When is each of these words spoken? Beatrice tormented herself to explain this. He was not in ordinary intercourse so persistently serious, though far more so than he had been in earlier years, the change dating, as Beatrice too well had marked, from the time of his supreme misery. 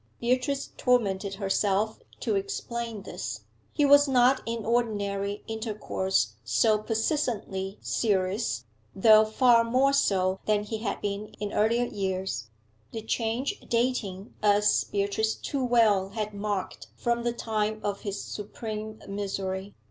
Beatrice 0.19 0.71
tormented 0.77 1.35
herself 1.35 1.99
to 2.21 2.35
explain 2.35 3.03
this. 3.03 3.41
He 3.71 3.85
was 3.85 4.07
not 4.07 4.41
in 4.47 4.65
ordinary 4.65 5.43
intercourse 5.45 6.33
so 6.43 6.79
persistently 6.79 7.77
serious, 7.81 8.63
though 8.95 9.25
far 9.25 9.63
more 9.63 9.93
so 9.93 10.39
than 10.45 10.63
he 10.63 10.79
had 10.79 11.01
been 11.01 11.35
in 11.39 11.53
earlier 11.53 11.85
years, 11.85 12.49
the 12.91 13.03
change 13.03 13.59
dating, 13.69 14.33
as 14.41 14.85
Beatrice 14.85 15.35
too 15.35 15.63
well 15.63 16.09
had 16.09 16.33
marked, 16.33 16.87
from 16.95 17.21
the 17.21 17.31
time 17.31 17.79
of 17.83 18.01
his 18.01 18.19
supreme 18.23 19.03
misery. 19.07 19.75